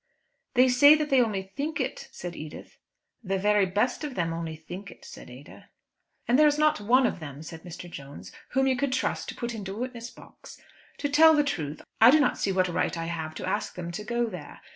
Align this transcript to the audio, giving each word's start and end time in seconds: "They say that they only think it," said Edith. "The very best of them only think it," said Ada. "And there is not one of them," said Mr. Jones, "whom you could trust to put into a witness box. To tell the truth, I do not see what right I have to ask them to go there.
"They 0.55 0.67
say 0.67 0.95
that 0.95 1.11
they 1.11 1.21
only 1.21 1.43
think 1.43 1.79
it," 1.79 2.09
said 2.11 2.35
Edith. 2.35 2.79
"The 3.23 3.37
very 3.37 3.67
best 3.67 4.03
of 4.03 4.15
them 4.15 4.33
only 4.33 4.55
think 4.55 4.89
it," 4.89 5.05
said 5.05 5.29
Ada. 5.29 5.69
"And 6.27 6.39
there 6.39 6.47
is 6.47 6.57
not 6.57 6.81
one 6.81 7.05
of 7.05 7.19
them," 7.19 7.43
said 7.43 7.61
Mr. 7.61 7.87
Jones, 7.87 8.31
"whom 8.49 8.65
you 8.65 8.75
could 8.75 8.93
trust 8.93 9.29
to 9.29 9.35
put 9.35 9.53
into 9.53 9.75
a 9.75 9.79
witness 9.79 10.09
box. 10.09 10.59
To 10.97 11.07
tell 11.07 11.35
the 11.35 11.43
truth, 11.43 11.83
I 12.01 12.09
do 12.09 12.19
not 12.19 12.39
see 12.39 12.51
what 12.51 12.67
right 12.67 12.97
I 12.97 13.05
have 13.05 13.35
to 13.35 13.47
ask 13.47 13.75
them 13.75 13.91
to 13.91 14.03
go 14.03 14.25
there. 14.25 14.61